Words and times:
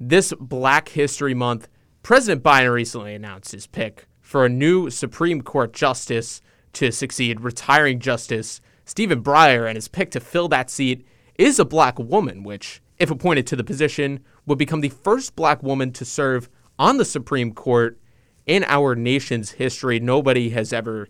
this 0.00 0.32
Black 0.40 0.88
History 0.88 1.34
Month, 1.34 1.68
President 2.02 2.42
Biden 2.42 2.72
recently 2.72 3.14
announced 3.14 3.52
his 3.52 3.66
pick 3.66 4.06
for 4.20 4.44
a 4.44 4.48
new 4.48 4.88
Supreme 4.88 5.42
Court 5.42 5.74
justice 5.74 6.40
to 6.72 6.90
succeed 6.90 7.40
retiring 7.40 8.00
Justice 8.00 8.60
Stephen 8.86 9.22
Breyer, 9.22 9.68
and 9.68 9.76
his 9.76 9.86
pick 9.86 10.10
to 10.10 10.20
fill 10.20 10.48
that 10.48 10.70
seat 10.70 11.06
is 11.36 11.58
a 11.58 11.64
black 11.64 11.98
woman, 11.98 12.42
which, 12.42 12.82
if 12.98 13.10
appointed 13.10 13.46
to 13.46 13.56
the 13.56 13.62
position, 13.62 14.24
would 14.46 14.58
become 14.58 14.80
the 14.80 14.88
first 14.88 15.36
black 15.36 15.62
woman 15.62 15.92
to 15.92 16.04
serve 16.04 16.48
on 16.78 16.96
the 16.96 17.04
Supreme 17.04 17.52
Court 17.52 18.00
in 18.46 18.64
our 18.64 18.96
nation's 18.96 19.52
history. 19.52 20.00
Nobody 20.00 20.50
has 20.50 20.72
ever 20.72 21.08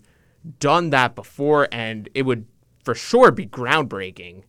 done 0.59 0.89
that 0.91 1.15
before, 1.15 1.67
and 1.71 2.07
it 2.13 2.23
would 2.23 2.45
for 2.83 2.93
sure 2.93 3.31
be 3.31 3.47
groundbreaking, 3.47 4.43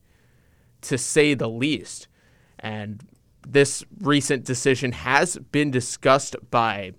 to 0.82 0.98
say 0.98 1.32
the 1.32 1.48
least. 1.48 2.08
And 2.58 3.02
this 3.46 3.84
recent 4.00 4.44
decision 4.44 4.92
has 4.92 5.36
been 5.50 5.70
discussed 5.70 6.36
by 6.50 6.92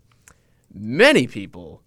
many 0.74 1.28
people 1.28 1.82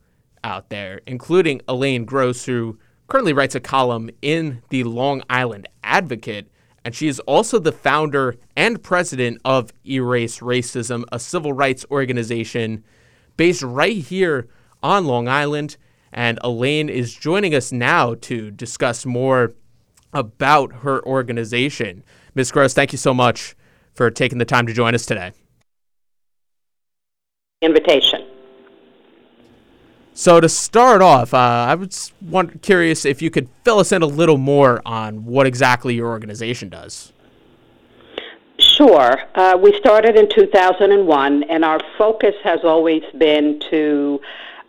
out 0.44 0.70
there, 0.70 1.00
including 1.06 1.60
Elaine 1.68 2.04
Gross, 2.04 2.44
who 2.44 2.78
currently 3.08 3.32
writes 3.32 3.54
a 3.54 3.60
column 3.60 4.10
in 4.22 4.62
the 4.70 4.84
Long 4.84 5.22
Island 5.28 5.68
Advocate. 5.82 6.50
And 6.84 6.95
she 6.95 7.08
is 7.08 7.18
also 7.20 7.58
the 7.58 7.72
founder 7.72 8.36
and 8.56 8.82
president 8.82 9.40
of 9.45 9.72
Erase 9.84 10.38
Racism, 10.38 11.04
a 11.10 11.18
civil 11.18 11.52
rights 11.52 11.84
organization 11.90 12.84
based 13.36 13.62
right 13.62 13.96
here 13.96 14.48
on 14.82 15.04
Long 15.04 15.26
Island. 15.26 15.76
And 16.12 16.38
Elaine 16.45 16.88
is 16.88 17.12
joining 17.12 17.54
us 17.54 17.73
now 17.73 18.14
to 18.14 18.50
discuss 18.52 19.04
more 19.04 19.52
about 20.12 20.73
her 20.76 21.04
organization. 21.04 22.04
Ms. 22.34 22.52
Gross, 22.52 22.73
thank 22.73 22.92
you 22.92 22.98
so 22.98 23.12
much 23.12 23.55
for 23.96 24.10
taking 24.10 24.38
the 24.38 24.45
time 24.45 24.66
to 24.66 24.73
join 24.73 24.95
us 24.95 25.06
today. 25.06 25.32
Invitation. 27.62 28.27
So 30.12 30.40
to 30.40 30.48
start 30.48 31.02
off, 31.02 31.34
uh, 31.34 31.66
I 31.68 31.74
was 31.74 32.12
want, 32.23 32.62
curious 32.62 33.04
if 33.04 33.20
you 33.20 33.30
could 33.30 33.48
fill 33.65 33.80
us 33.80 33.93
in 33.93 34.02
a 34.02 34.07
little 34.07 34.38
more 34.38 34.80
on 34.87 35.24
what 35.24 35.46
exactly 35.46 35.95
your 35.95 36.09
organization 36.09 36.68
does. 36.68 37.12
Sure. 38.59 39.18
Uh, 39.35 39.59
we 39.60 39.79
started 39.79 40.16
in 40.16 40.29
2001, 40.30 41.42
and 41.45 41.65
our 41.65 41.80
focus 41.98 42.35
has 42.42 42.60
always 42.65 43.02
been 43.18 43.60
to 43.70 44.20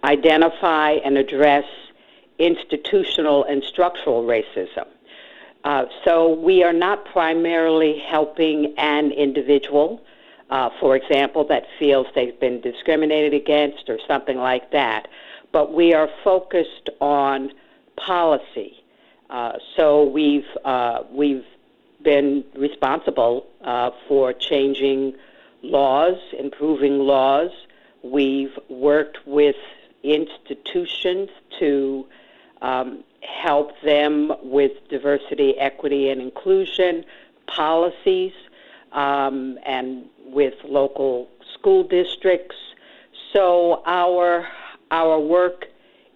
identify 0.03 0.91
and 0.91 1.17
address 1.17 1.65
institutional 2.39 3.45
and 3.45 3.63
structural 3.63 4.23
racism. 4.23 4.87
Uh, 5.67 5.85
so 6.05 6.29
we 6.31 6.63
are 6.63 6.71
not 6.71 7.03
primarily 7.03 7.99
helping 7.99 8.73
an 8.77 9.11
individual, 9.11 10.01
uh, 10.49 10.69
for 10.79 10.95
example, 10.95 11.43
that 11.43 11.65
feels 11.77 12.07
they've 12.15 12.39
been 12.39 12.61
discriminated 12.61 13.33
against 13.33 13.89
or 13.89 13.99
something 14.07 14.37
like 14.37 14.71
that, 14.71 15.09
but 15.51 15.73
we 15.73 15.93
are 15.93 16.09
focused 16.23 16.89
on 17.01 17.51
policy. 17.97 18.81
Uh, 19.29 19.57
so 19.75 20.05
we've 20.05 20.47
uh, 20.63 21.03
we've 21.11 21.45
been 22.01 22.45
responsible 22.55 23.45
uh, 23.59 23.91
for 24.07 24.31
changing 24.31 25.15
laws, 25.63 26.15
improving 26.39 26.99
laws. 26.99 27.51
We've 28.03 28.57
worked 28.69 29.17
with 29.27 29.57
institutions 30.01 31.29
to 31.59 32.07
um, 32.61 33.03
help 33.21 33.71
them 33.81 34.31
with 34.43 34.71
diversity, 34.89 35.57
equity, 35.57 36.09
and 36.09 36.21
inclusion 36.21 37.05
policies, 37.47 38.33
um, 38.91 39.57
and 39.65 40.05
with 40.25 40.55
local 40.63 41.29
school 41.53 41.83
districts. 41.83 42.55
So 43.33 43.81
our 43.85 44.47
our 44.91 45.19
work 45.19 45.67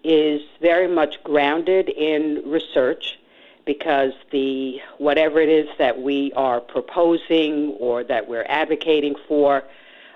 is 0.04 0.42
very 0.62 0.88
much 0.88 1.24
grounded 1.24 1.90
in 1.90 2.42
research 2.46 3.20
because 3.66 4.14
the 4.32 4.82
whatever 4.98 5.40
it 5.40 5.50
is 5.50 5.68
that 5.78 6.02
we 6.02 6.32
are 6.34 6.60
proposing 6.60 7.76
or 7.80 8.04
that 8.04 8.28
we're 8.28 8.46
advocating 8.50 9.16
for 9.28 9.64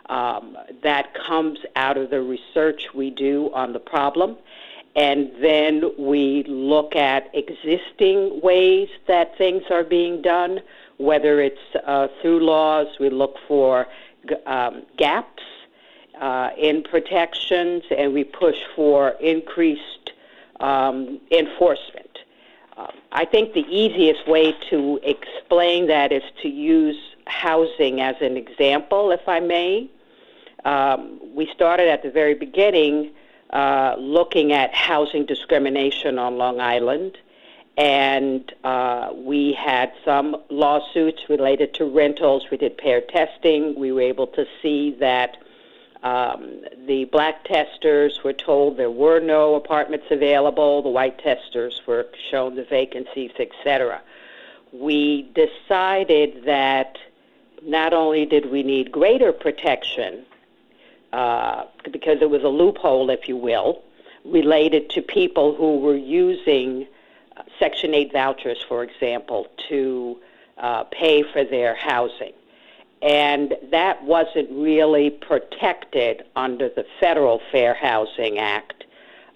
um, 0.08 0.58
that 0.84 1.14
comes 1.14 1.59
out 1.75 1.97
of 1.97 2.09
the 2.09 2.22
research 2.22 2.94
we 2.94 3.09
do 3.09 3.52
on 3.53 3.74
the 3.74 3.80
problem 3.80 4.38
and 4.95 5.31
then 5.41 5.91
we 5.97 6.44
look 6.47 6.95
at 6.95 7.29
existing 7.33 8.39
ways 8.41 8.88
that 9.07 9.38
things 9.38 9.63
are 9.69 9.83
being 9.83 10.22
done 10.22 10.59
whether 10.97 11.41
it's 11.41 11.75
uh, 11.85 12.07
through 12.22 12.39
laws 12.39 12.88
we 13.00 13.09
look 13.09 13.35
for 13.47 13.88
um, 14.45 14.84
gaps 14.97 15.44
uh, 16.22 16.50
in 16.57 16.81
protections 16.84 17.84
and 17.95 18.13
we 18.13 18.23
push 18.23 18.57
for 18.75 19.09
increased 19.19 20.11
um, 20.61 21.19
enforcement 21.31 22.05
um, 22.78 22.91
I 23.11 23.25
think 23.25 23.53
the 23.53 23.66
easiest 23.69 24.28
way 24.28 24.53
to 24.69 25.00
explain 25.03 25.88
that 25.88 26.11
is 26.11 26.23
to 26.41 26.50
use 26.50 26.97
housing 27.25 28.01
as 28.01 28.16
an 28.22 28.35
example, 28.35 29.11
if 29.11 29.28
I 29.28 29.39
may. 29.39 29.89
Um, 30.66 31.19
we 31.34 31.50
started 31.53 31.88
at 31.88 32.03
the 32.03 32.11
very 32.11 32.34
beginning 32.34 33.11
uh, 33.55 33.95
looking 33.97 34.51
at 34.51 34.75
housing 34.75 35.25
discrimination 35.25 36.19
on 36.19 36.38
Long 36.38 36.59
Island, 36.59 37.17
and 37.77 38.53
uh, 38.66 39.13
we 39.16 39.53
had 39.53 39.93
some 40.03 40.35
lawsuits 40.49 41.29
related 41.29 41.73
to 41.75 41.85
rentals. 41.85 42.45
We 42.51 42.57
did 42.57 42.77
pair 42.77 42.99
testing. 42.99 43.79
We 43.79 43.93
were 43.93 44.01
able 44.01 44.27
to 44.27 44.45
see 44.61 44.91
that 44.99 45.38
um, 46.03 46.63
the 46.85 47.05
black 47.05 47.45
testers 47.45 48.19
were 48.25 48.33
told 48.33 48.75
there 48.75 48.91
were 48.91 49.21
no 49.21 49.55
apartments 49.55 50.07
available. 50.11 50.81
The 50.81 50.89
white 50.89 51.17
testers 51.19 51.81
were 51.87 52.07
shown 52.29 52.55
the 52.57 52.66
vacancies, 52.66 53.31
etc. 53.39 54.01
We 54.73 55.31
decided 55.33 56.43
that 56.43 56.97
not 57.63 57.93
only 57.93 58.25
did 58.25 58.51
we 58.51 58.63
need 58.63 58.91
greater 58.91 59.31
protection, 59.31 60.25
uh, 61.16 61.66
because 61.92 62.18
it 62.22 62.30
was 62.30 62.44
a 62.44 62.50
loophole, 62.50 63.09
if 63.09 63.28
you 63.28 63.38
will, 63.38 63.81
related 64.26 64.90
to 64.92 65.02
people 65.02 65.56
who 65.56 65.78
were 65.80 65.96
using 65.96 66.88
uh, 67.38 67.44
Section 67.59 67.94
8 67.94 68.12
vouchers, 68.12 68.64
for 68.68 68.84
example, 68.84 69.48
to 69.70 70.18
uh, 70.58 70.84
pay 70.86 71.24
for 71.24 71.44
their 71.44 71.76
housing 71.76 72.34
and 73.06 73.56
that 73.72 74.03
wasn't 74.03 74.50
really 74.52 75.12
protected 75.12 76.24
under 76.36 76.70
the 76.70 76.86
Federal 77.00 77.40
Fair 77.52 77.76
Housing 77.76 78.40
Act, 78.40 78.86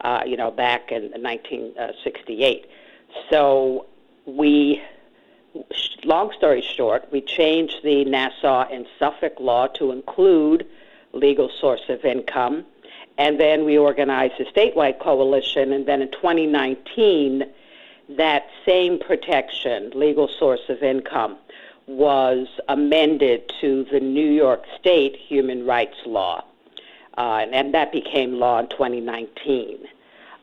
uh, 0.02 0.24
you 0.26 0.36
know, 0.38 0.50
back 0.50 0.92
in 0.92 1.04
1968. 1.12 2.66
So 3.30 3.86
we, 4.26 4.82
long 6.04 6.32
story 6.36 6.62
short, 6.62 7.12
we 7.12 7.22
changed 7.22 7.84
the 7.84 8.06
Nassau 8.06 8.68
and 8.72 8.88
Suffolk 8.98 9.40
law 9.40 9.68
to 9.68 9.92
include 9.92 10.66
legal 11.14 11.50
source 11.60 11.82
of 11.90 12.04
income, 12.06 12.66
and 13.18 13.40
then 13.40 13.66
we 13.66 13.78
organized 13.78 14.40
a 14.40 14.46
statewide 14.46 15.00
coalition, 15.00 15.74
and 15.74 15.86
then 15.86 16.02
in 16.02 16.12
2019, 16.12 17.44
that 18.10 18.48
same 18.66 18.98
protection, 19.00 19.92
legal 19.94 20.28
source 20.28 20.62
of 20.70 20.82
income, 20.82 21.38
was 21.88 22.48
amended 22.68 23.52
to 23.60 23.84
the 23.92 24.00
New 24.00 24.32
York 24.32 24.64
State 24.80 25.16
human 25.16 25.66
rights 25.66 25.98
law, 26.06 26.44
uh, 27.18 27.46
and 27.52 27.74
that 27.74 27.92
became 27.92 28.34
law 28.34 28.60
in 28.60 28.68
2019. 28.68 29.80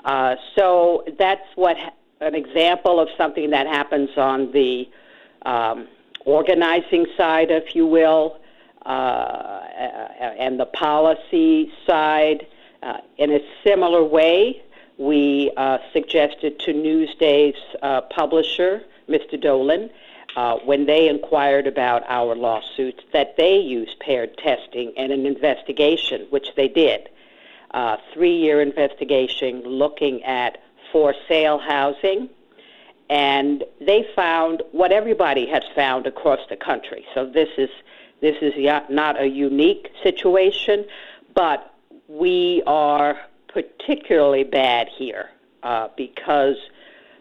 Uh, 0.04 0.36
so 0.54 1.04
that's 1.18 1.46
what 1.54 1.76
an 2.20 2.34
example 2.34 3.00
of 3.00 3.08
something 3.16 3.50
that 3.50 3.66
happens 3.66 4.10
on 4.16 4.52
the 4.52 4.88
um, 5.42 5.86
organizing 6.24 7.06
side, 7.16 7.50
if 7.50 7.74
you 7.74 7.86
will, 7.86 8.38
uh, 8.86 9.60
and 10.38 10.58
the 10.58 10.66
policy 10.66 11.72
side. 11.86 12.46
Uh, 12.82 12.98
in 13.18 13.32
a 13.32 13.40
similar 13.64 14.04
way, 14.04 14.62
we 14.98 15.52
uh, 15.56 15.78
suggested 15.92 16.58
to 16.60 16.72
Newsday's 16.72 17.56
uh, 17.82 18.02
publisher, 18.02 18.82
Mr. 19.08 19.40
Dolan, 19.40 19.90
uh, 20.36 20.56
when 20.64 20.86
they 20.86 21.08
inquired 21.08 21.66
about 21.66 22.02
our 22.08 22.34
lawsuits 22.34 23.02
that 23.12 23.36
they 23.36 23.56
use 23.56 23.94
paired 24.00 24.36
testing 24.38 24.92
and 24.96 25.12
an 25.12 25.26
investigation, 25.26 26.26
which 26.30 26.54
they 26.56 26.68
did. 26.68 27.08
Uh, 27.72 27.96
three 28.12 28.36
year 28.36 28.60
investigation 28.62 29.62
looking 29.62 30.22
at 30.24 30.58
for 30.92 31.14
sale 31.28 31.58
housing. 31.58 32.28
And 33.08 33.64
they 33.80 34.06
found 34.16 34.62
what 34.72 34.92
everybody 34.92 35.46
has 35.46 35.62
found 35.74 36.06
across 36.06 36.40
the 36.48 36.56
country. 36.56 37.06
So 37.14 37.24
this 37.24 37.48
is 37.56 37.70
this 38.20 38.36
is 38.40 38.54
not 38.90 39.20
a 39.20 39.26
unique 39.26 39.90
situation, 40.02 40.84
but 41.34 41.74
we 42.08 42.62
are 42.66 43.18
particularly 43.48 44.44
bad 44.44 44.88
here 44.88 45.30
uh, 45.62 45.88
because 45.96 46.56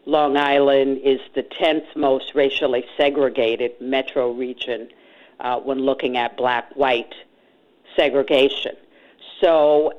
Long 0.06 0.38
Island 0.38 1.00
is 1.04 1.20
the 1.34 1.44
10th 1.44 1.96
most 1.96 2.36
racially 2.36 2.86
segregated 2.98 3.72
metro 3.82 4.32
region 4.32 4.90
uh, 5.40 5.60
when 5.60 5.80
looking 5.80 6.18
at 6.18 6.38
black 6.38 6.72
white 6.76 7.14
segregation. 7.96 8.76
So 9.42 9.94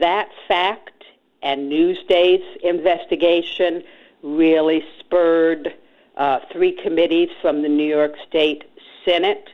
that 0.00 0.28
fact 0.48 1.04
and 1.42 1.68
Newsday's 1.68 2.42
investigation 2.62 3.82
really 4.22 4.84
spurred 5.00 5.74
uh, 6.16 6.40
three 6.52 6.72
committees 6.72 7.30
from 7.40 7.62
the 7.62 7.68
New 7.68 7.86
York 7.86 8.14
State 8.28 8.64
Senate. 9.04 9.48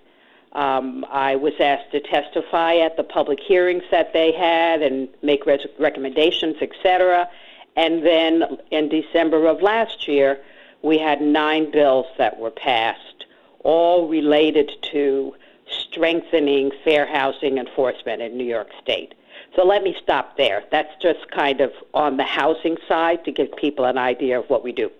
Um, 0.53 1.05
I 1.11 1.37
was 1.37 1.53
asked 1.61 1.93
to 1.93 2.01
testify 2.01 2.77
at 2.77 2.97
the 2.97 3.05
public 3.05 3.39
hearings 3.41 3.85
that 3.91 4.13
they 4.13 4.33
had 4.33 4.83
and 4.83 5.09
make 5.23 5.45
res- 5.47 5.67
recommendations, 5.79 6.57
etc. 6.61 7.29
And 7.77 8.05
then 8.05 8.59
in 8.71 8.89
December 8.89 9.47
of 9.47 9.63
last 9.63 10.09
year, 10.09 10.41
we 10.83 10.99
had 10.99 11.21
nine 11.21 11.71
bills 11.71 12.07
that 12.17 12.39
were 12.39 12.51
passed, 12.51 13.27
all 13.63 14.09
related 14.09 14.71
to 14.93 15.35
strengthening 15.69 16.71
fair 16.85 17.07
housing 17.07 17.59
enforcement 17.59 18.23
in 18.23 18.37
New 18.37 18.45
York 18.45 18.69
State. 18.83 19.15
So 19.55 19.65
let 19.65 19.83
me 19.83 19.97
stop 20.03 20.37
there. 20.37 20.65
That's 20.71 20.95
just 21.03 21.31
kind 21.31 21.61
of 21.61 21.73
on 21.95 22.17
the 22.17 22.25
housing 22.25 22.77
side 22.87 23.25
to 23.25 23.33
give 23.33 23.55
people 23.57 23.85
an 23.85 23.99
idea 23.99 24.39
of 24.39 24.49
what 24.49 24.63
we 24.63 24.73
do. 24.73 24.91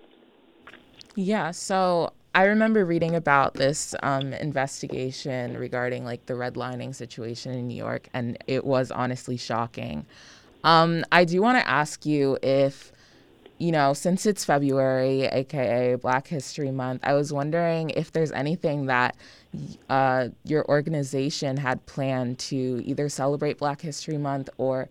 Yeah, 1.15 1.51
so 1.51 2.13
I 2.33 2.43
remember 2.45 2.85
reading 2.85 3.15
about 3.15 3.55
this 3.55 3.95
um, 4.03 4.33
investigation 4.33 5.57
regarding 5.57 6.05
like 6.05 6.25
the 6.27 6.35
redlining 6.35 6.93
situation 6.93 7.53
in 7.53 7.67
New 7.67 7.75
York, 7.77 8.07
and 8.13 8.37
it 8.45 8.63
was 8.65 8.91
honestly 8.91 9.35
shocking. 9.35 10.05
Um, 10.63 11.05
I 11.11 11.25
do 11.25 11.41
want 11.41 11.57
to 11.57 11.67
ask 11.67 12.05
you 12.05 12.37
if, 12.43 12.91
you 13.57 13.71
know, 13.71 13.93
since 13.93 14.25
it's 14.25 14.45
February, 14.45 15.23
aka 15.23 15.95
Black 15.95 16.27
History 16.27 16.71
Month, 16.71 17.01
I 17.03 17.13
was 17.13 17.33
wondering 17.33 17.89
if 17.91 18.11
there's 18.11 18.31
anything 18.31 18.85
that 18.85 19.15
uh, 19.89 20.27
your 20.43 20.65
organization 20.69 21.57
had 21.57 21.83
planned 21.87 22.37
to 22.39 22.81
either 22.85 23.09
celebrate 23.09 23.57
Black 23.57 23.81
History 23.81 24.17
Month 24.17 24.49
or, 24.57 24.87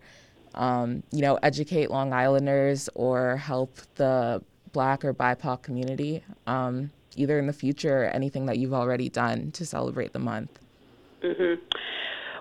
um, 0.55 1.03
you 1.11 1.21
know, 1.21 1.35
educate 1.41 1.89
Long 1.89 2.11
Islanders 2.11 2.89
or 2.95 3.37
help 3.37 3.77
the 3.95 4.43
Black 4.71 5.05
or 5.05 5.13
BIPOC 5.13 5.61
community, 5.61 6.23
um, 6.45 6.91
either 7.19 7.37
in 7.37 7.47
the 7.47 7.53
future 7.53 8.03
or 8.03 8.05
anything 8.05 8.45
that 8.45 8.57
you've 8.57 8.73
already 8.73 9.09
done 9.09 9.51
to 9.51 9.65
celebrate 9.65 10.13
the 10.13 10.19
month? 10.19 10.59
Mm-hmm. 11.21 11.61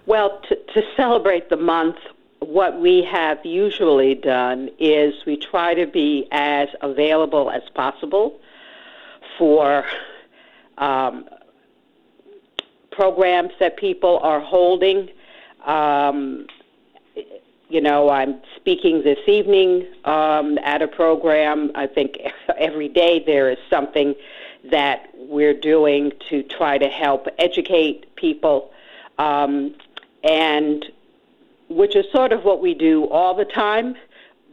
Well, 0.07 0.41
to, 0.49 0.57
to 0.75 0.83
celebrate 0.97 1.51
the 1.51 1.57
month, 1.57 1.97
what 2.41 2.81
we 2.81 3.03
have 3.03 3.45
usually 3.45 4.15
done 4.15 4.71
is 4.79 5.15
we 5.27 5.37
try 5.37 5.75
to 5.75 5.87
be 5.87 6.29
as 6.31 6.69
available 6.81 7.51
as 7.51 7.63
possible 7.75 8.41
for 9.37 9.85
um, 10.79 11.29
programs 12.93 13.53
that 13.59 13.77
people 13.77 14.19
are 14.23 14.41
holding. 14.41 15.11
Um, 15.67 16.47
you 17.69 17.81
know, 17.81 18.09
I'm 18.09 18.41
speaking 18.57 19.03
this 19.03 19.19
evening 19.27 19.87
um, 20.05 20.59
at 20.59 20.81
a 20.81 20.89
program. 20.89 21.71
I 21.75 21.87
think 21.87 22.19
every 22.59 22.89
day 22.89 23.23
there 23.25 23.51
is 23.51 23.59
something 23.69 24.15
that 24.71 25.09
we're 25.15 25.55
doing 25.55 26.13
to 26.29 26.43
try 26.43 26.79
to 26.79 26.89
help 26.89 27.27
educate 27.39 28.15
people, 28.17 28.71
um, 29.19 29.75
and 30.25 30.87
which 31.69 31.95
is 31.97 32.07
sort 32.13 32.33
of 32.33 32.45
what 32.45 32.61
we 32.61 32.75
do 32.75 33.07
all 33.07 33.35
the 33.35 33.45
time, 33.45 33.95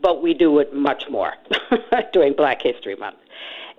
but 0.02 0.22
we 0.22 0.34
do 0.34 0.60
it 0.60 0.74
much 0.74 1.10
more 1.10 1.34
during 2.14 2.34
Black 2.34 2.62
History 2.62 2.96
Month. 2.96 3.18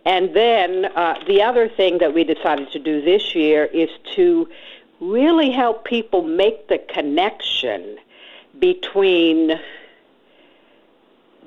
And 0.05 0.35
then 0.35 0.85
uh, 0.85 1.23
the 1.27 1.43
other 1.43 1.69
thing 1.69 1.99
that 1.99 2.15
we 2.15 2.25
decided 2.25 2.71
to 2.73 2.79
do 2.79 3.03
this 3.03 3.35
year 3.35 3.65
is 3.65 3.91
to 4.15 4.49
really 5.00 5.50
help 5.50 5.85
people 5.85 6.23
make 6.23 6.69
the 6.69 6.79
connection 6.79 7.99
between 8.59 9.61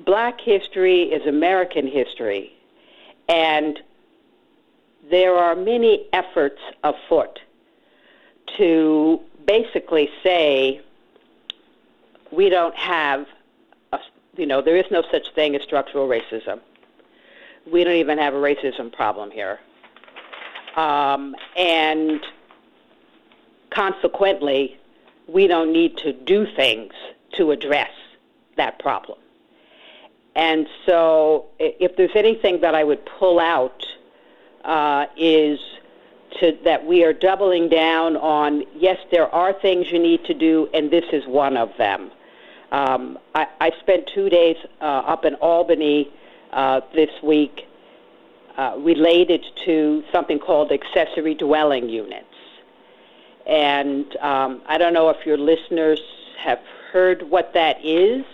black 0.04 0.40
history 0.40 1.02
is 1.04 1.26
American 1.26 1.86
history, 1.86 2.52
and 3.28 3.80
there 5.10 5.34
are 5.34 5.56
many 5.56 6.06
efforts 6.12 6.60
afoot 6.84 7.40
to 8.58 9.20
basically 9.46 10.08
say 10.22 10.80
we 12.30 12.48
don't 12.48 12.76
have, 12.76 13.26
a, 13.92 13.98
you 14.36 14.46
know, 14.46 14.62
there 14.62 14.76
is 14.76 14.84
no 14.90 15.02
such 15.10 15.32
thing 15.34 15.56
as 15.56 15.62
structural 15.62 16.08
racism. 16.08 16.60
We 17.70 17.84
don't 17.84 17.96
even 17.96 18.18
have 18.18 18.34
a 18.34 18.38
racism 18.38 18.92
problem 18.92 19.30
here. 19.30 19.58
Um, 20.76 21.34
and 21.56 22.20
consequently, 23.70 24.78
we 25.26 25.46
don't 25.46 25.72
need 25.72 25.96
to 25.98 26.12
do 26.12 26.46
things 26.54 26.92
to 27.32 27.50
address 27.50 27.90
that 28.56 28.78
problem. 28.78 29.18
And 30.36 30.68
so, 30.86 31.46
if 31.58 31.96
there's 31.96 32.14
anything 32.14 32.60
that 32.60 32.74
I 32.74 32.84
would 32.84 33.04
pull 33.04 33.40
out, 33.40 33.84
uh, 34.64 35.06
is 35.16 35.58
to, 36.40 36.56
that 36.64 36.86
we 36.86 37.04
are 37.04 37.12
doubling 37.12 37.68
down 37.68 38.16
on 38.16 38.64
yes, 38.76 38.98
there 39.10 39.32
are 39.34 39.52
things 39.52 39.90
you 39.90 39.98
need 39.98 40.24
to 40.24 40.34
do, 40.34 40.68
and 40.72 40.90
this 40.90 41.04
is 41.12 41.26
one 41.26 41.56
of 41.56 41.76
them. 41.76 42.10
Um, 42.72 43.18
I, 43.34 43.48
I, 43.60 43.72
spent 43.80 44.06
two 44.06 44.28
days 44.28 44.56
uh, 44.80 44.84
up 44.84 45.24
in 45.24 45.34
Albany 45.36 46.08
uh, 46.52 46.82
this 46.94 47.10
week 47.20 47.66
uh, 48.56 48.76
related 48.78 49.44
to 49.64 50.04
something 50.12 50.38
called 50.38 50.70
accessory 50.70 51.34
dwelling 51.34 51.88
units. 51.88 52.26
And 53.46 54.16
um, 54.18 54.62
I 54.66 54.78
don't 54.78 54.92
know 54.92 55.08
if 55.08 55.26
your 55.26 55.36
listeners 55.36 56.00
have 56.38 56.60
heard 56.92 57.22
what 57.22 57.54
that 57.54 57.84
is, 57.84 58.24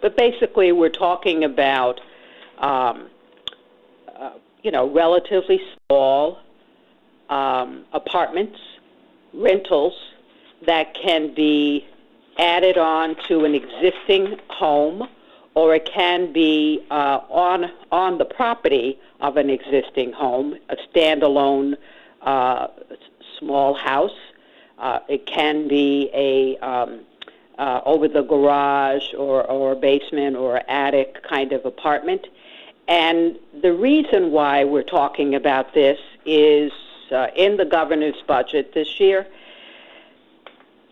but 0.00 0.16
basically 0.16 0.72
we're 0.72 0.88
talking 0.88 1.44
about, 1.44 2.00
um, 2.58 3.08
uh, 4.16 4.30
you 4.62 4.70
know, 4.70 4.90
relatively 4.90 5.60
small 5.88 6.38
um, 7.28 7.84
apartments, 7.92 8.58
rentals 9.34 9.94
that 10.66 10.94
can 10.94 11.34
be 11.34 11.86
added 12.38 12.78
on 12.78 13.16
to 13.28 13.44
an 13.44 13.54
existing 13.54 14.38
home, 14.48 15.08
or 15.54 15.74
it 15.74 15.88
can 15.92 16.32
be 16.32 16.84
uh, 16.90 17.20
on 17.28 17.70
on 17.90 18.18
the 18.18 18.24
property 18.24 18.98
of 19.20 19.36
an 19.36 19.50
existing 19.50 20.12
home, 20.12 20.56
a 20.70 20.76
standalone 20.76 21.76
uh, 22.22 22.68
small 23.38 23.74
house. 23.74 24.16
Uh, 24.78 25.00
it 25.08 25.26
can 25.26 25.68
be 25.68 26.10
a 26.14 26.56
um, 26.58 27.00
uh, 27.58 27.80
over 27.84 28.08
the 28.08 28.22
garage 28.22 29.14
or, 29.16 29.44
or 29.44 29.74
basement 29.74 30.36
or 30.36 30.60
attic 30.68 31.22
kind 31.22 31.52
of 31.52 31.64
apartment. 31.64 32.26
And 32.92 33.38
the 33.62 33.72
reason 33.72 34.32
why 34.32 34.64
we're 34.64 34.82
talking 34.82 35.34
about 35.34 35.72
this 35.72 35.98
is 36.26 36.70
uh, 37.10 37.28
in 37.34 37.56
the 37.56 37.64
governor's 37.64 38.20
budget 38.28 38.74
this 38.74 39.00
year, 39.00 39.26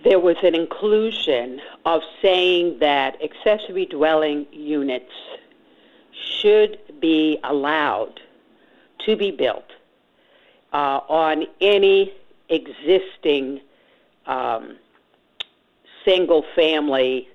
there 0.02 0.18
was 0.18 0.36
an 0.42 0.54
inclusion 0.54 1.60
of 1.84 2.00
saying 2.22 2.78
that 2.78 3.22
accessory 3.22 3.84
dwelling 3.84 4.46
units 4.50 5.12
should 6.38 6.78
be 7.00 7.38
allowed 7.44 8.18
to 9.04 9.14
be 9.14 9.30
built 9.30 9.70
uh, 10.72 11.00
on 11.06 11.44
any 11.60 12.14
existing 12.48 13.60
um, 14.24 14.78
single 16.02 16.46
family 16.56 17.28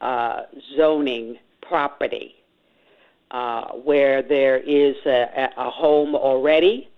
uh, 0.00 0.44
zoning 0.74 1.38
property 1.60 2.37
uh, 3.30 3.72
where 3.72 4.22
there 4.22 4.56
is 4.58 4.96
a, 5.06 5.50
a 5.56 5.70
home 5.70 6.14
already, 6.14 6.88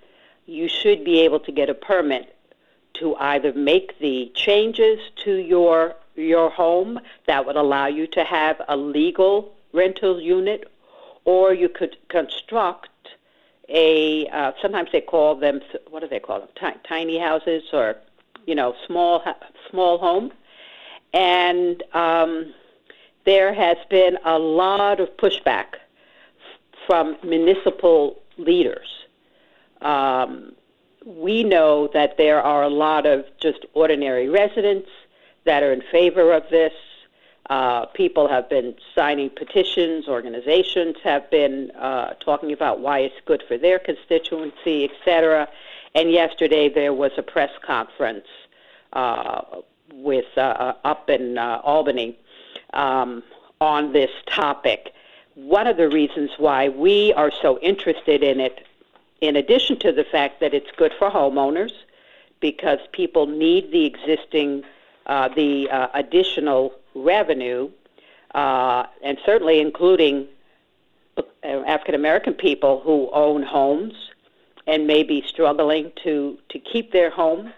you 0.47 0.69
should 0.69 1.05
be 1.05 1.21
able 1.21 1.41
to 1.41 1.53
get 1.53 1.69
a 1.69 1.75
permit 1.75 2.37
to 2.95 3.17
either 3.17 3.53
make 3.53 3.99
the 3.99 4.31
changes 4.35 4.99
to 5.25 5.37
your 5.37 5.95
your 6.17 6.51
home 6.51 7.01
that 7.27 7.47
would 7.47 7.57
allow 7.57 7.87
you 7.87 8.07
to 8.07 8.25
have 8.25 8.61
a 8.69 8.77
legal 8.77 9.55
rental 9.73 10.21
unit, 10.21 10.71
or 11.25 11.55
you 11.55 11.69
could 11.69 11.97
construct 12.09 12.89
a 13.69 14.27
uh, 14.29 14.53
sometimes 14.61 14.91
they 14.93 15.01
call 15.01 15.35
them 15.37 15.61
what 15.89 16.01
do 16.01 16.09
they 16.09 16.21
call 16.21 16.41
them? 16.41 16.49
T- 16.59 16.81
tiny 16.87 17.19
houses 17.19 17.63
or 17.73 17.97
you 18.47 18.55
know 18.55 18.75
small 18.87 19.23
small 19.71 19.99
home. 19.99 20.33
And 21.13 21.83
um, 21.93 22.53
there 23.25 23.53
has 23.53 23.77
been 23.89 24.17
a 24.25 24.39
lot 24.39 25.01
of 25.01 25.09
pushback 25.17 25.75
from 26.87 27.17
municipal 27.25 28.21
leaders 28.37 28.89
um, 29.81 30.53
we 31.07 31.43
know 31.43 31.89
that 31.95 32.17
there 32.19 32.43
are 32.43 32.63
a 32.63 32.69
lot 32.69 33.07
of 33.07 33.25
just 33.39 33.65
ordinary 33.75 34.29
residents 34.29 34.89
that 35.45 35.63
are 35.63 35.73
in 35.73 35.83
favor 35.91 36.33
of 36.33 36.45
this 36.51 36.73
uh, 37.51 37.85
people 37.87 38.29
have 38.29 38.49
been 38.49 38.77
signing 38.95 39.29
petitions, 39.29 40.07
organizations 40.07 40.95
have 41.03 41.29
been 41.33 41.73
uh, 41.73 42.15
talking 42.21 42.53
about 42.53 42.79
why 42.79 43.01
it's 43.01 43.21
good 43.27 43.43
for 43.49 43.59
their 43.59 43.81
constituency, 43.81 44.85
et 44.85 44.93
cetera. 45.05 45.49
And 45.97 46.13
yesterday 46.13 46.69
there 46.69 46.95
was 46.95 47.11
a 47.19 47.23
press 47.23 47.51
conference 47.61 48.29
uh, 48.93 49.43
with 49.93 50.39
uh, 50.39 50.75
up 50.85 51.11
in 51.11 51.39
uh, 51.39 51.61
Albany 51.65 52.17
um, 52.73 53.25
on 53.61 53.93
this 53.93 54.11
topic. 54.27 54.95
One 55.43 55.67
of 55.67 55.79
the 55.79 55.89
reasons 55.89 56.31
why 56.37 56.69
we 56.69 57.15
are 57.15 57.33
so 57.41 57.59
interested 57.61 58.23
in 58.23 58.41
it, 58.41 58.67
in 59.23 59.37
addition 59.37 59.79
to 59.79 59.91
the 59.91 60.05
fact 60.05 60.41
that 60.41 60.53
it's 60.53 60.71
good 60.77 60.93
for 60.99 61.11
homeowners, 61.11 61.73
because 62.41 62.79
people 62.93 63.27
need 63.27 63.73
the 63.73 63.87
existing, 63.87 64.65
uh, 65.07 65.29
the 65.29 65.71
uh, 65.71 65.89
additional 65.95 66.75
revenue, 66.95 67.71
uh, 68.35 68.85
and 69.03 69.17
certainly 69.25 69.61
including 69.61 70.29
uh, 71.17 71.23
African 71.43 71.95
American 71.95 72.35
people 72.35 72.81
who 72.81 73.09
own 73.11 73.43
homes 73.43 73.95
and 74.67 74.87
may 74.87 75.03
be 75.03 75.25
struggling 75.27 75.91
to, 76.05 76.39
to 76.51 76.59
keep 76.59 76.93
their 76.93 77.09
home, 77.09 77.51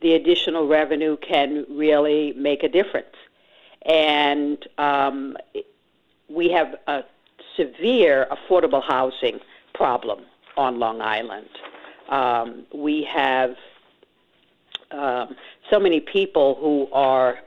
the 0.00 0.14
additional 0.14 0.66
revenue 0.66 1.16
can 1.16 1.64
really 1.70 2.32
make 2.32 2.64
a 2.64 2.68
difference. 2.68 3.14
And 3.86 4.66
um, 4.78 5.36
we 6.28 6.50
have 6.50 6.74
a 6.88 7.04
severe 7.60 8.26
affordable 8.30 8.82
housing 8.82 9.40
problem 9.74 10.20
on 10.56 10.78
Long 10.78 11.00
Island. 11.00 11.48
Um, 12.08 12.66
we 12.74 13.04
have 13.04 13.56
um, 14.90 15.36
so 15.70 15.78
many 15.78 16.00
people 16.00 16.56
who 16.60 16.88
are 16.92 17.38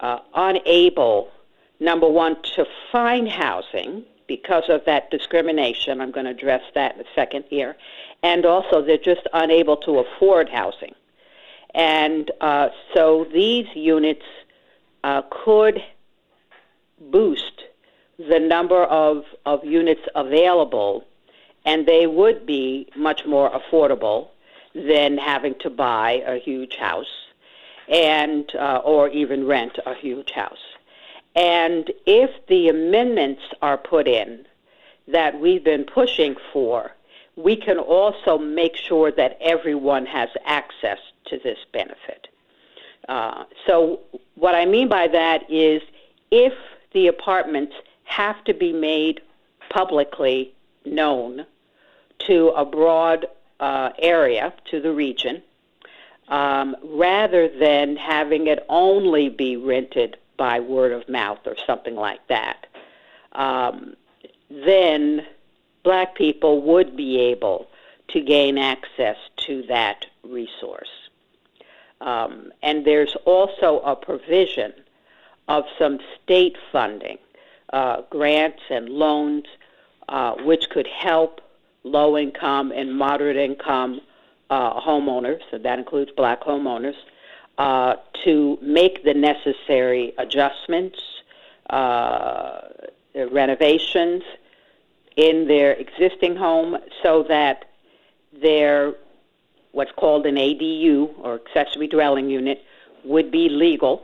uh, 0.00 0.18
unable, 0.34 1.30
number 1.78 2.08
one, 2.08 2.36
to 2.56 2.66
find 2.92 3.28
housing 3.28 4.04
because 4.26 4.64
of 4.68 4.84
that 4.86 5.10
discrimination. 5.10 6.00
I'm 6.00 6.10
going 6.10 6.26
to 6.26 6.32
address 6.32 6.62
that 6.74 6.94
in 6.94 7.00
a 7.00 7.10
second 7.14 7.44
here. 7.48 7.76
And 8.22 8.44
also, 8.44 8.82
they're 8.82 8.98
just 8.98 9.26
unable 9.32 9.76
to 9.78 9.98
afford 9.98 10.48
housing. 10.48 10.94
And 11.74 12.30
uh, 12.40 12.68
so 12.94 13.26
these 13.32 13.66
units 13.74 14.26
uh, 15.04 15.22
could 15.30 15.82
boost 17.10 17.62
the 18.28 18.38
number 18.38 18.84
of, 18.84 19.24
of 19.46 19.64
units 19.64 20.02
available, 20.14 21.04
and 21.64 21.86
they 21.86 22.06
would 22.06 22.46
be 22.46 22.88
much 22.96 23.24
more 23.26 23.50
affordable 23.50 24.28
than 24.74 25.18
having 25.18 25.54
to 25.60 25.70
buy 25.70 26.22
a 26.26 26.38
huge 26.38 26.76
house 26.76 27.26
and 27.88 28.54
uh, 28.54 28.80
or 28.84 29.08
even 29.08 29.46
rent 29.46 29.78
a 29.86 29.94
huge 29.94 30.30
house. 30.30 30.58
And 31.34 31.90
if 32.06 32.30
the 32.46 32.68
amendments 32.68 33.42
are 33.62 33.78
put 33.78 34.06
in 34.06 34.46
that 35.08 35.40
we've 35.40 35.64
been 35.64 35.84
pushing 35.84 36.36
for, 36.52 36.92
we 37.36 37.56
can 37.56 37.78
also 37.78 38.38
make 38.38 38.76
sure 38.76 39.10
that 39.12 39.38
everyone 39.40 40.06
has 40.06 40.28
access 40.44 40.98
to 41.26 41.38
this 41.38 41.58
benefit. 41.72 42.28
Uh, 43.08 43.44
so, 43.66 44.00
what 44.34 44.54
I 44.54 44.66
mean 44.66 44.88
by 44.88 45.08
that 45.08 45.50
is 45.50 45.82
if 46.30 46.52
the 46.92 47.06
apartments 47.06 47.74
have 48.10 48.42
to 48.44 48.52
be 48.52 48.72
made 48.72 49.20
publicly 49.68 50.52
known 50.84 51.46
to 52.18 52.48
a 52.48 52.64
broad 52.64 53.26
uh, 53.60 53.90
area, 53.98 54.52
to 54.70 54.80
the 54.80 54.92
region, 54.92 55.40
um, 56.28 56.76
rather 56.82 57.48
than 57.48 57.96
having 57.96 58.48
it 58.48 58.64
only 58.68 59.28
be 59.28 59.56
rented 59.56 60.16
by 60.36 60.58
word 60.58 60.92
of 60.92 61.08
mouth 61.08 61.38
or 61.46 61.56
something 61.66 61.94
like 61.94 62.26
that, 62.26 62.66
um, 63.32 63.94
then 64.50 65.24
black 65.84 66.14
people 66.16 66.62
would 66.62 66.96
be 66.96 67.18
able 67.20 67.68
to 68.08 68.20
gain 68.20 68.58
access 68.58 69.16
to 69.36 69.62
that 69.68 70.06
resource. 70.24 70.88
Um, 72.00 72.52
and 72.62 72.84
there's 72.84 73.14
also 73.24 73.80
a 73.84 73.94
provision 73.94 74.72
of 75.46 75.64
some 75.78 75.98
state 76.22 76.56
funding, 76.72 77.18
uh, 77.72 78.02
grants 78.10 78.62
and 78.70 78.88
loans, 78.88 79.44
uh, 80.08 80.34
which 80.42 80.68
could 80.70 80.86
help 80.86 81.40
low 81.84 82.16
income 82.16 82.72
and 82.72 82.96
moderate 82.96 83.36
income 83.36 84.00
uh, 84.50 84.80
homeowners, 84.80 85.40
so 85.50 85.58
that 85.58 85.78
includes 85.78 86.10
black 86.16 86.42
homeowners, 86.42 86.96
uh, 87.58 87.94
to 88.24 88.58
make 88.60 89.04
the 89.04 89.14
necessary 89.14 90.12
adjustments, 90.18 90.98
uh, 91.70 92.60
renovations 93.30 94.22
in 95.16 95.46
their 95.46 95.72
existing 95.74 96.36
home 96.36 96.76
so 97.02 97.22
that 97.24 97.66
their 98.32 98.94
what's 99.72 99.92
called 99.92 100.26
an 100.26 100.36
ADU 100.36 101.12
or 101.18 101.40
accessory 101.46 101.86
dwelling 101.86 102.28
unit 102.28 102.64
would 103.04 103.30
be 103.30 103.48
legal, 103.48 104.02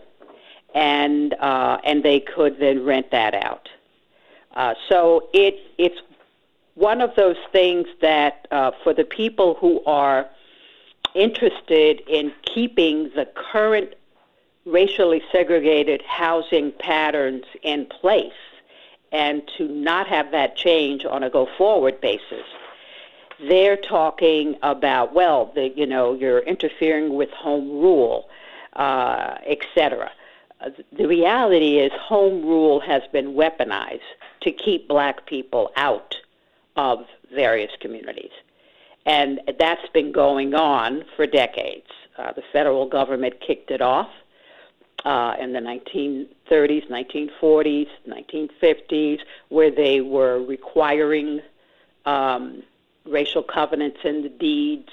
and 0.77 1.33
uh, 1.41 1.79
and 1.85 2.05
they 2.05 2.21
could 2.21 2.61
then 2.61 2.85
rent 2.85 3.11
that 3.11 3.35
out. 3.35 3.69
Uh, 4.55 4.75
so 4.89 5.29
it 5.33 5.59
it's 5.79 5.99
one 6.75 7.01
of 7.01 7.17
those 7.17 7.39
things 7.51 7.89
that 8.03 8.47
uh, 8.53 8.71
for 8.85 8.93
the 8.93 9.05
people 9.05 9.55
who 9.55 9.83
are 9.87 10.29
interested 11.15 12.03
in 12.07 12.31
keeping 12.43 13.11
the 13.17 13.27
current 13.35 13.95
racially 14.67 15.23
segregated 15.33 16.03
housing 16.03 16.71
patterns 16.73 17.45
in 17.63 17.87
place 17.87 18.33
and 19.13 19.43
to 19.57 19.67
not 19.69 20.07
have 20.07 20.31
that 20.33 20.57
change 20.57 21.07
on 21.07 21.23
a 21.23 21.31
go 21.31 21.49
forward 21.57 21.99
basis. 22.03 22.45
They're 23.49 23.77
talking 23.77 24.57
about, 24.63 25.15
well, 25.15 25.53
the, 25.55 25.69
you 25.69 25.87
know, 25.87 26.15
you're 26.15 26.41
interfering 26.41 27.15
with 27.15 27.31
home 27.31 27.71
rule, 27.71 28.29
uh, 28.75 29.37
etc. 29.47 30.11
the 30.93 31.07
reality 31.07 31.79
is, 31.79 31.93
home 31.93 32.45
rule 32.45 32.81
has 32.81 33.03
been 33.13 33.35
weaponized 33.35 34.01
to 34.41 34.53
keep 34.53 34.89
black 34.89 35.27
people 35.27 35.71
out 35.77 36.17
of 36.77 37.07
various 37.33 37.73
communities. 37.81 38.31
And 39.05 39.41
that's 39.59 39.87
been 39.93 40.13
going 40.13 40.55
on 40.55 41.05
for 41.15 41.27
decades. 41.27 41.87
Uh, 42.19 42.33
the 42.33 42.43
federal 42.53 42.89
government 42.89 43.41
kicked 43.41 43.71
it 43.71 43.81
off 43.81 44.09
uh, 45.05 45.37
in 45.39 45.53
the 45.53 45.61
1930s, 45.61 46.89
1940s, 46.91 47.89
1950s, 48.09 49.21
where 49.49 49.71
they 49.71 50.01
were 50.01 50.43
requiring 50.43 51.41
um, 52.05 52.63
racial 53.05 53.43
covenants 53.43 54.01
in 54.05 54.23
the 54.23 54.29
deeds, 54.29 54.91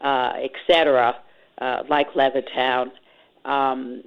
uh, 0.00 0.34
etc., 0.36 1.16
uh, 1.58 1.82
like 1.88 2.12
Levittown, 2.12 2.90
um, 3.44 4.02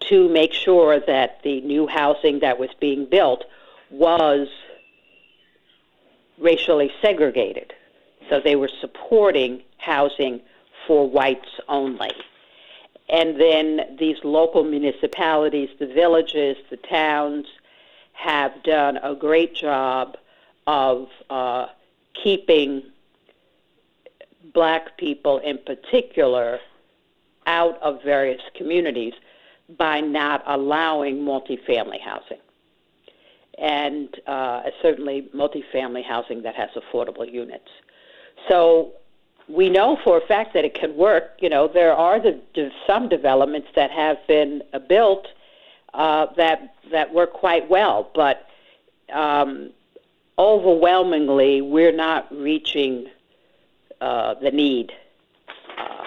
to 0.00 0.28
make 0.28 0.52
sure 0.52 0.98
that 1.00 1.42
the 1.42 1.60
new 1.60 1.86
housing 1.86 2.40
that 2.40 2.58
was 2.58 2.70
being 2.80 3.04
built 3.04 3.44
was 3.90 4.48
racially 6.38 6.90
segregated. 7.02 7.72
So 8.28 8.40
they 8.40 8.56
were 8.56 8.70
supporting 8.80 9.62
housing 9.78 10.40
for 10.86 11.08
whites 11.08 11.60
only. 11.68 12.10
And 13.08 13.40
then 13.40 13.96
these 13.98 14.16
local 14.22 14.64
municipalities, 14.64 15.68
the 15.78 15.86
villages, 15.86 16.56
the 16.70 16.76
towns, 16.76 17.46
have 18.12 18.62
done 18.62 18.98
a 18.98 19.14
great 19.14 19.54
job 19.54 20.16
of 20.66 21.08
uh, 21.28 21.66
keeping 22.22 22.82
black 24.54 24.96
people 24.96 25.38
in 25.38 25.58
particular 25.58 26.60
out 27.46 27.80
of 27.82 28.02
various 28.02 28.40
communities 28.54 29.14
by 29.76 30.00
not 30.00 30.42
allowing 30.46 31.18
multifamily 31.18 32.00
housing. 32.00 32.38
And 33.58 34.08
uh, 34.26 34.62
certainly 34.80 35.28
multifamily 35.34 36.04
housing 36.04 36.42
that 36.42 36.54
has 36.54 36.70
affordable 36.70 37.30
units. 37.30 37.68
So 38.48 38.92
we 39.48 39.68
know 39.68 39.98
for 40.02 40.18
a 40.18 40.26
fact 40.26 40.54
that 40.54 40.64
it 40.64 40.74
can 40.74 40.96
work. 40.96 41.32
You 41.40 41.48
know, 41.48 41.68
there 41.68 41.92
are 41.92 42.20
the, 42.20 42.40
some 42.86 43.08
developments 43.08 43.68
that 43.76 43.90
have 43.90 44.18
been 44.26 44.62
uh, 44.72 44.78
built 44.78 45.26
uh, 45.92 46.26
that 46.36 46.74
that 46.92 47.12
work 47.12 47.32
quite 47.32 47.68
well, 47.68 48.08
but 48.14 48.46
um, 49.12 49.70
overwhelmingly, 50.38 51.60
we're 51.60 51.92
not 51.92 52.28
reaching 52.34 53.08
uh, 54.00 54.34
the 54.34 54.50
need. 54.50 54.92
Uh, 55.76 55.99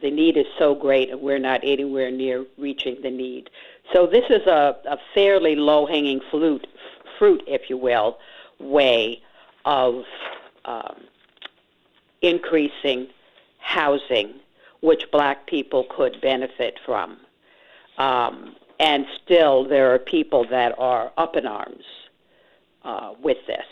the 0.00 0.10
need 0.10 0.36
is 0.36 0.46
so 0.58 0.74
great, 0.74 1.10
and 1.10 1.20
we're 1.20 1.38
not 1.38 1.60
anywhere 1.62 2.10
near 2.10 2.44
reaching 2.56 3.00
the 3.02 3.10
need. 3.10 3.50
So 3.92 4.06
this 4.06 4.24
is 4.30 4.46
a, 4.46 4.76
a 4.84 4.98
fairly 5.14 5.56
low-hanging 5.56 6.20
fruit, 6.30 6.66
fruit, 7.18 7.42
if 7.46 7.70
you 7.70 7.76
will, 7.76 8.18
way 8.58 9.22
of 9.64 10.04
um, 10.64 10.96
increasing 12.22 13.08
housing, 13.58 14.34
which 14.80 15.10
black 15.10 15.46
people 15.46 15.86
could 15.90 16.20
benefit 16.20 16.78
from. 16.84 17.18
Um, 17.98 18.56
and 18.78 19.06
still, 19.22 19.64
there 19.68 19.92
are 19.94 19.98
people 19.98 20.46
that 20.50 20.78
are 20.78 21.12
up 21.16 21.36
in 21.36 21.46
arms 21.46 21.84
uh, 22.84 23.14
with 23.22 23.38
this. 23.46 23.66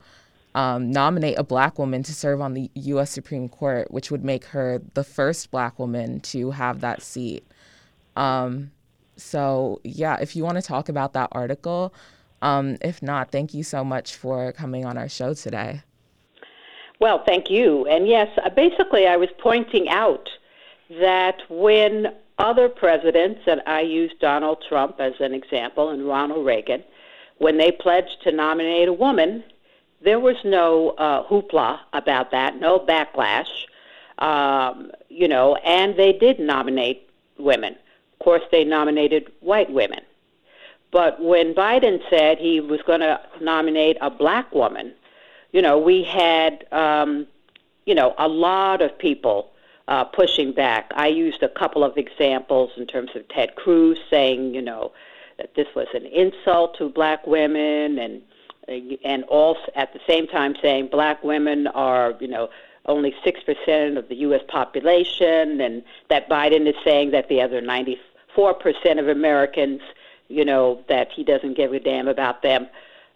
um, 0.55 0.91
nominate 0.91 1.39
a 1.39 1.45
black 1.45 1.79
woman 1.79 2.03
to 2.03 2.13
serve 2.13 2.41
on 2.41 2.55
the 2.55 2.69
U.S. 2.75 3.11
Supreme 3.11 3.49
Court, 3.49 3.91
which 3.93 4.11
would 4.11 4.25
make 4.25 4.45
her 4.47 4.83
the 4.95 5.05
first 5.05 5.53
black 5.53 5.79
woman 5.79 6.21
to 6.21 6.51
have 6.51 6.81
that 6.81 7.01
seat. 7.01 7.47
Um, 8.17 8.73
so, 9.21 9.81
yeah, 9.85 10.17
if 10.21 10.35
you 10.35 10.45
want 10.45 10.57
to 10.57 10.63
talk 10.63 10.89
about 10.89 11.13
that 11.13 11.29
article, 11.33 11.95
um, 12.43 12.77
if 12.81 13.03
not, 13.03 13.31
thank 13.31 13.55
you 13.55 13.63
so 13.63 13.85
much 13.85 14.17
for 14.17 14.53
coming 14.53 14.85
on 14.85 14.97
our 14.97 15.09
show 15.09 15.35
today. 15.35 15.83
Well, 16.99 17.23
thank 17.25 17.51
you. 17.51 17.87
And 17.87 18.07
yes, 18.07 18.29
uh, 18.45 18.51
basically, 18.51 19.07
I 19.07 19.17
was 19.17 19.29
pointing 19.39 19.89
out 19.89 20.29
that 20.99 21.43
when 21.49 22.15
other 22.39 22.69
presidents, 22.69 23.43
and 23.47 23.63
I 23.67 23.81
use 23.81 24.13
Donald 24.21 24.65
Trump 24.67 24.97
as 24.99 25.15
an 25.21 25.35
example 25.35 25.91
and 25.91 26.07
Ronald 26.07 26.45
Reagan, 26.45 26.83
when 27.39 27.59
they 27.59 27.73
pledged 27.73 28.23
to 28.25 28.33
nominate 28.33 28.89
a 28.89 28.93
woman, 28.93 29.45
there 30.03 30.21
was 30.21 30.37
no 30.45 30.91
uh, 30.91 31.25
hoopla 31.25 31.81
about 31.93 32.31
that, 32.31 32.59
no 32.59 32.79
backlash, 32.79 33.67
um, 34.19 34.91
you 35.09 35.29
know, 35.29 35.57
and 35.57 35.97
they 35.97 36.13
did 36.13 36.39
nominate 36.39 37.09
women. 37.39 37.77
Course, 38.23 38.43
they 38.53 38.65
nominated 38.65 39.33
white 39.41 39.73
women. 39.73 40.01
But 40.91 41.23
when 41.23 41.55
Biden 41.55 42.01
said 42.11 42.39
he 42.39 42.61
was 42.61 42.83
going 42.83 43.01
to 43.01 43.21
nominate 43.41 43.97
a 44.01 44.11
black 44.11 44.53
woman, 44.53 44.93
you 45.53 45.63
know, 45.63 45.79
we 45.79 46.05
had, 46.05 46.67
um, 46.73 47.27
you 47.87 47.95
know, 47.95 48.15
a 48.19 48.29
lot 48.29 48.83
of 48.83 48.97
people 48.99 49.51
uh, 49.89 50.05
pushing 50.05 50.53
back. 50.53 50.91
I 50.95 51.09
used 51.09 51.43
a 51.43 51.49
couple 51.49 51.83
of 51.83 51.97
examples 51.97 52.71
in 52.77 52.87
terms 52.87 53.11
of 53.15 53.27
Ted 53.29 53.57
Cruz 53.57 53.99
saying, 54.09 54.55
you 54.55 54.63
know, 54.63 54.93
that 55.39 55.55
this 55.55 55.67
was 55.75 55.89
an 55.95 56.07
insult 56.07 56.77
to 56.79 56.89
black 56.89 57.27
women, 57.27 57.99
and 57.99 58.23
and 59.05 59.25
also 59.25 59.61
at 59.75 59.93
the 59.93 60.01
same 60.07 60.29
time 60.29 60.55
saying 60.63 60.89
black 60.93 61.25
women 61.25 61.67
are, 61.69 62.15
you 62.21 62.29
know, 62.29 62.49
only 62.87 63.15
six 63.25 63.41
percent 63.43 63.99
of 63.99 64.09
the 64.09 64.17
U.S. 64.17 64.43
population, 64.47 65.61
and 65.61 65.83
that 66.09 66.29
Biden 66.29 66.69
is 66.69 66.77
saying 66.85 67.11
that 67.11 67.29
the 67.29 67.41
other 67.41 67.61
ninety-four 67.61 68.10
percent 68.55 68.99
of 68.99 69.09
Americans 69.09 69.81
you 70.31 70.45
know, 70.45 70.83
that 70.89 71.11
he 71.13 71.25
doesn't 71.25 71.55
give 71.55 71.73
a 71.73 71.81
damn 71.81 72.09
about 72.09 72.43
them. 72.43 72.69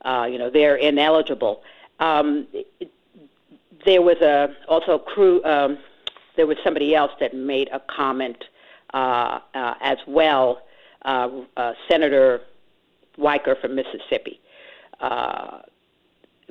Uh, 0.05 0.29
you 0.31 0.37
know, 0.37 0.51
they're 0.51 0.77
ineligible. 0.77 1.63
Um, 2.01 2.47
there 3.87 4.03
was 4.03 4.19
a 4.21 4.55
also 4.69 4.99
crew. 4.99 5.43
Um, 5.45 5.79
there 6.37 6.47
was 6.47 6.59
somebody 6.65 6.95
else 6.95 7.13
that 7.21 7.33
made 7.33 7.71
a 7.73 7.81
comment 7.81 8.45
uh, 8.93 9.39
uh, 9.55 9.75
as 9.81 9.99
well. 10.07 10.61
Uh, 11.03 11.31
uh, 11.57 11.75
Senator 11.89 12.41
Wicker 13.17 13.55
from 13.55 13.75
Mississippi, 13.77 14.41
uh, 15.01 15.59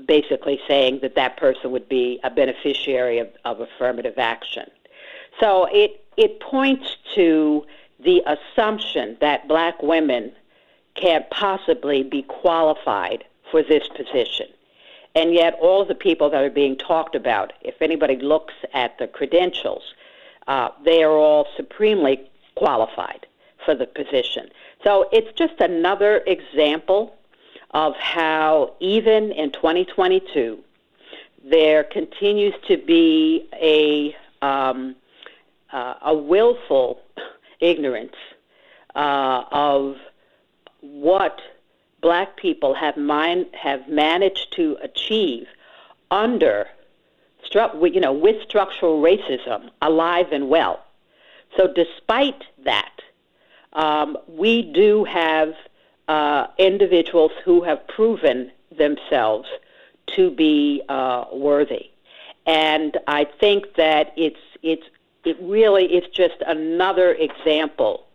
basically 0.05 0.62
saying 0.67 0.99
that 1.01 1.15
that 1.15 1.38
person 1.38 1.71
would 1.71 1.89
be 1.89 2.19
a 2.23 2.29
beneficiary 2.29 3.19
of, 3.19 3.29
of 3.43 3.59
affirmative 3.59 4.17
action. 4.17 4.69
So 5.39 5.67
it 5.71 6.05
it 6.15 6.39
points 6.39 6.97
to 7.15 7.65
the 8.03 8.21
assumption 8.25 9.17
that 9.21 9.47
black 9.47 9.81
women 9.81 10.31
can't 10.95 11.29
possibly 11.29 12.03
be 12.03 12.21
qualified 12.23 13.23
for 13.49 13.63
this 13.63 13.87
position. 13.89 14.47
And 15.15 15.33
yet, 15.33 15.55
all 15.61 15.85
the 15.85 15.95
people 15.95 16.29
that 16.31 16.43
are 16.43 16.49
being 16.49 16.75
talked 16.75 17.15
about, 17.15 17.53
if 17.61 17.81
anybody 17.81 18.17
looks 18.17 18.53
at 18.73 18.97
the 18.97 19.07
credentials, 19.07 19.83
uh, 20.47 20.69
they 20.83 21.03
are 21.03 21.11
all 21.11 21.47
supremely 21.55 22.29
qualified 22.55 23.25
for 23.63 23.75
the 23.75 23.85
position. 23.85 24.49
So 24.83 25.07
it's 25.11 25.31
just 25.37 25.59
another 25.59 26.23
example 26.25 27.15
of 27.71 27.95
how, 27.95 28.73
even 28.79 29.31
in 29.31 29.51
2022, 29.51 30.59
there 31.43 31.83
continues 31.83 32.53
to 32.67 32.77
be 32.77 33.47
a 33.53 34.15
um, 34.45 34.95
uh, 35.71 35.95
a 36.03 36.13
willful 36.13 36.99
ignorance 37.63 38.15
uh, 38.95 39.43
of 39.52 39.97
what 40.82 41.41
black 42.02 42.36
people 42.36 42.73
have 42.73 42.97
have 43.54 43.88
managed 43.88 44.52
to 44.52 44.78
achieve 44.82 45.47
under 46.12 46.67
you 47.84 47.99
know 47.99 48.13
with 48.13 48.41
structural 48.43 49.02
racism 49.02 49.69
alive 49.82 50.28
and 50.32 50.49
well. 50.49 50.84
So 51.56 51.67
despite 51.67 52.43
that, 52.65 53.02
um, 53.73 54.17
we 54.28 54.62
do 54.62 55.04
have 55.04 55.54
uh, 56.08 56.47
individuals 56.58 57.32
who 57.45 57.62
have 57.62 57.88
proven 57.88 58.52
themselves 58.76 59.47
to 60.15 60.32
be 60.32 60.82
uh, 60.89 61.26
worthy, 61.32 61.89
and 62.45 62.97
I 63.08 63.26
think 63.26 63.76
that 63.76 64.13
it's 64.17 64.43
it's 64.62 64.88
it 65.25 65.38
really 65.41 65.86
is 65.86 66.03
just 66.13 66.36
another 66.45 67.13
example 67.13 68.05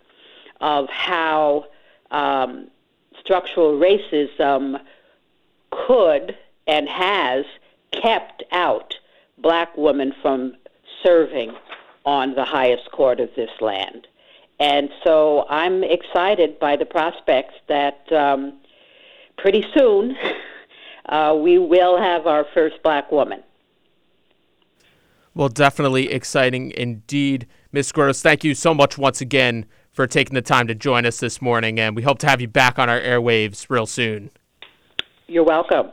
of 0.60 0.88
how 0.90 1.66
um, 2.10 2.68
structural 3.20 3.78
racism 3.78 4.80
could 5.70 6.36
and 6.66 6.88
has 6.88 7.44
kept 7.92 8.42
out 8.52 8.94
black 9.38 9.76
women 9.76 10.12
from 10.20 10.54
serving 11.02 11.54
on 12.04 12.34
the 12.34 12.44
highest 12.44 12.90
court 12.90 13.20
of 13.20 13.30
this 13.36 13.50
land. 13.60 14.06
And 14.60 14.90
so 15.04 15.46
I'm 15.48 15.84
excited 15.84 16.58
by 16.58 16.76
the 16.76 16.84
prospects 16.84 17.54
that 17.68 18.10
um, 18.12 18.54
pretty 19.36 19.64
soon 19.76 20.16
uh, 21.08 21.38
we 21.40 21.58
will 21.58 21.96
have 21.96 22.26
our 22.26 22.44
first 22.54 22.82
black 22.82 23.12
woman. 23.12 23.42
Well, 25.38 25.48
definitely 25.48 26.10
exciting 26.10 26.72
indeed. 26.72 27.46
Ms. 27.70 27.92
Gross, 27.92 28.20
thank 28.20 28.42
you 28.42 28.56
so 28.56 28.74
much 28.74 28.98
once 28.98 29.20
again 29.20 29.66
for 29.92 30.04
taking 30.08 30.34
the 30.34 30.42
time 30.42 30.66
to 30.66 30.74
join 30.74 31.06
us 31.06 31.20
this 31.20 31.40
morning, 31.40 31.78
and 31.78 31.94
we 31.94 32.02
hope 32.02 32.18
to 32.18 32.28
have 32.28 32.40
you 32.40 32.48
back 32.48 32.76
on 32.76 32.90
our 32.90 32.98
airwaves 32.98 33.70
real 33.70 33.86
soon. 33.86 34.32
You're 35.28 35.44
welcome. 35.44 35.92